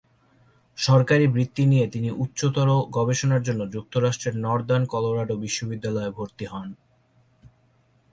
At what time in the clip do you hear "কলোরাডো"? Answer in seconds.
4.85-5.35